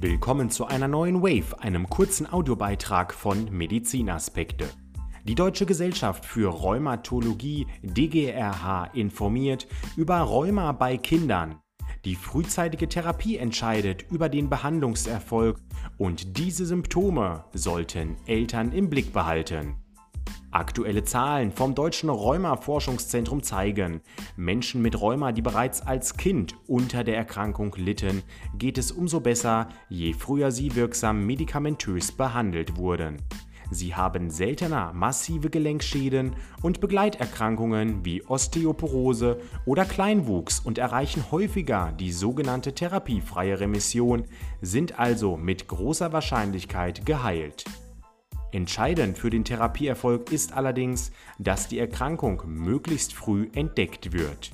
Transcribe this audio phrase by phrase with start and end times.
[0.00, 4.68] Willkommen zu einer neuen Wave, einem kurzen Audiobeitrag von Medizinaspekte.
[5.24, 9.66] Die Deutsche Gesellschaft für Rheumatologie DGRH informiert
[9.96, 11.56] über Rheuma bei Kindern.
[12.04, 15.58] Die frühzeitige Therapie entscheidet über den Behandlungserfolg
[15.96, 19.82] und diese Symptome sollten Eltern im Blick behalten.
[20.50, 24.00] Aktuelle Zahlen vom Deutschen Rheuma-Forschungszentrum zeigen,
[24.36, 28.22] Menschen mit Rheuma, die bereits als Kind unter der Erkrankung litten,
[28.56, 33.18] geht es umso besser, je früher sie wirksam medikamentös behandelt wurden.
[33.70, 42.12] Sie haben seltener massive Gelenkschäden und Begleiterkrankungen wie Osteoporose oder Kleinwuchs und erreichen häufiger die
[42.12, 44.24] sogenannte therapiefreie Remission,
[44.62, 47.64] sind also mit großer Wahrscheinlichkeit geheilt.
[48.50, 54.52] Entscheidend für den Therapieerfolg ist allerdings, dass die Erkrankung möglichst früh entdeckt wird.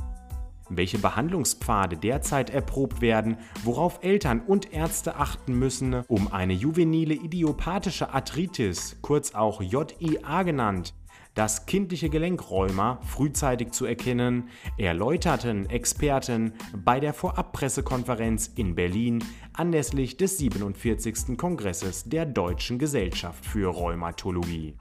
[0.69, 8.13] Welche Behandlungspfade derzeit erprobt werden, worauf Eltern und Ärzte achten müssen, um eine juvenile idiopathische
[8.13, 10.95] Arthritis, kurz auch JIA genannt,
[11.35, 14.49] das kindliche Gelenkräumer frühzeitig zu erkennen,
[14.79, 16.53] erläuterten Experten
[16.85, 21.37] bei der Vorabpressekonferenz in Berlin anlässlich des 47.
[21.37, 24.77] Kongresses der Deutschen Gesellschaft für Rheumatologie.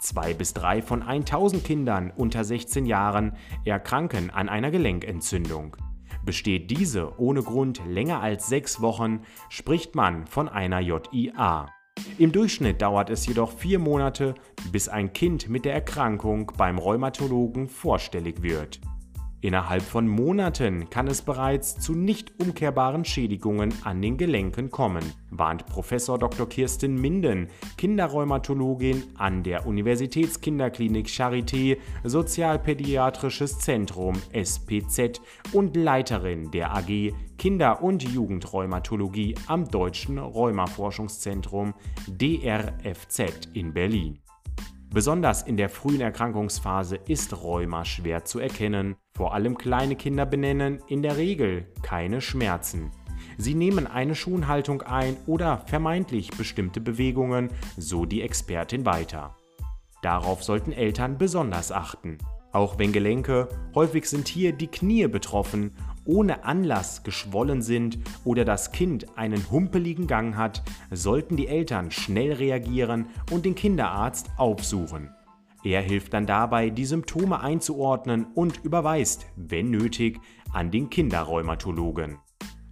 [0.00, 5.76] Zwei bis drei von 1000 Kindern unter 16 Jahren erkranken an einer Gelenkentzündung.
[6.24, 11.68] Besteht diese ohne Grund länger als sechs Wochen, spricht man von einer JIA.
[12.16, 14.34] Im Durchschnitt dauert es jedoch vier Monate,
[14.70, 18.80] bis ein Kind mit der Erkrankung beim Rheumatologen vorstellig wird.
[19.44, 25.66] Innerhalb von Monaten kann es bereits zu nicht umkehrbaren Schädigungen an den Gelenken kommen, warnt
[25.66, 25.90] Prof.
[25.90, 26.48] Dr.
[26.48, 35.20] Kirsten Minden, Kinderrheumatologin an der Universitätskinderklinik Charité Sozialpädiatrisches Zentrum SPZ
[35.52, 41.74] und Leiterin der AG Kinder- und Jugendrheumatologie am Deutschen Rheumaforschungszentrum
[42.08, 44.23] DRFZ in Berlin.
[44.94, 48.94] Besonders in der frühen Erkrankungsphase ist Rheuma schwer zu erkennen.
[49.16, 52.92] Vor allem kleine Kinder benennen in der Regel keine Schmerzen.
[53.36, 59.34] Sie nehmen eine Schonhaltung ein oder vermeintlich bestimmte Bewegungen, so die Expertin weiter.
[60.00, 62.18] Darauf sollten Eltern besonders achten.
[62.52, 65.72] Auch wenn Gelenke, häufig sind hier die Knie betroffen,
[66.04, 72.32] ohne Anlass geschwollen sind oder das Kind einen humpeligen Gang hat, sollten die Eltern schnell
[72.32, 75.10] reagieren und den Kinderarzt aufsuchen.
[75.64, 80.20] Er hilft dann dabei, die Symptome einzuordnen und überweist, wenn nötig,
[80.52, 82.18] an den Kinderrheumatologen.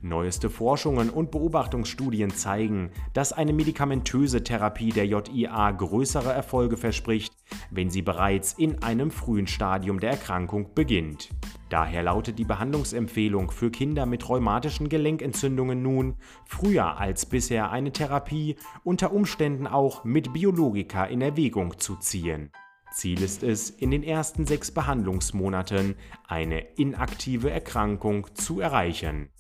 [0.05, 7.33] Neueste Forschungen und Beobachtungsstudien zeigen, dass eine medikamentöse Therapie der JIA größere Erfolge verspricht,
[7.71, 11.31] wenn sie bereits in einem frühen Stadium der Erkrankung beginnt.
[11.73, 18.57] Daher lautet die Behandlungsempfehlung für Kinder mit rheumatischen Gelenkentzündungen nun, früher als bisher eine Therapie
[18.85, 22.51] unter Umständen auch mit Biologika in Erwägung zu ziehen.
[22.93, 25.97] Ziel ist es, in den ersten sechs Behandlungsmonaten
[26.29, 29.31] eine inaktive Erkrankung zu erreichen.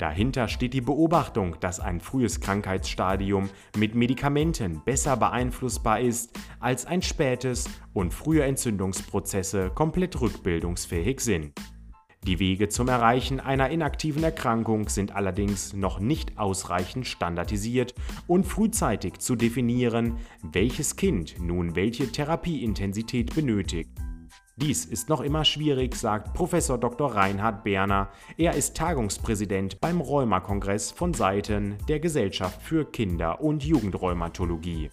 [0.00, 3.48] Dahinter steht die Beobachtung, dass ein frühes Krankheitsstadium
[3.78, 11.52] mit Medikamenten besser beeinflussbar ist als ein spätes und frühe Entzündungsprozesse komplett rückbildungsfähig sind.
[12.26, 17.94] Die Wege zum Erreichen einer inaktiven Erkrankung sind allerdings noch nicht ausreichend standardisiert
[18.26, 23.90] und frühzeitig zu definieren, welches Kind nun welche Therapieintensität benötigt.
[24.56, 26.50] Dies ist noch immer schwierig, sagt Prof.
[26.80, 27.14] Dr.
[27.14, 28.08] Reinhard Berner.
[28.36, 34.90] Er ist Tagungspräsident beim Rheuma-Kongress von Seiten der Gesellschaft für Kinder- und Jugendrheumatologie.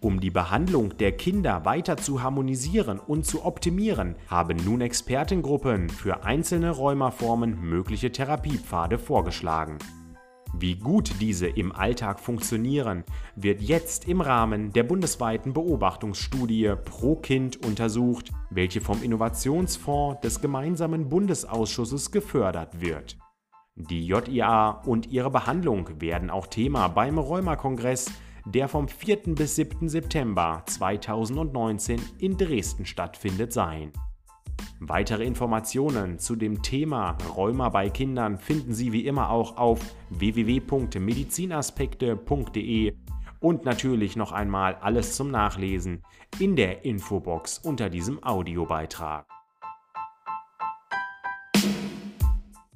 [0.00, 6.22] Um die Behandlung der Kinder weiter zu harmonisieren und zu optimieren, haben nun Expertengruppen für
[6.22, 9.78] einzelne Rheumaformen mögliche Therapiepfade vorgeschlagen.
[10.54, 13.02] Wie gut diese im Alltag funktionieren,
[13.34, 21.08] wird jetzt im Rahmen der bundesweiten Beobachtungsstudie Pro Kind untersucht, welche vom Innovationsfonds des gemeinsamen
[21.08, 23.18] Bundesausschusses gefördert wird.
[23.74, 28.10] Die JIA und ihre Behandlung werden auch Thema beim Rheuma-Kongress,
[28.54, 29.34] der vom 4.
[29.34, 29.88] bis 7.
[29.88, 33.92] September 2019 in Dresden stattfindet, sein.
[34.80, 39.78] Weitere Informationen zu dem Thema Rheuma bei Kindern finden Sie wie immer auch auf
[40.10, 42.94] www.medizinaspekte.de
[43.40, 46.02] und natürlich noch einmal alles zum Nachlesen
[46.38, 49.37] in der Infobox unter diesem Audiobeitrag.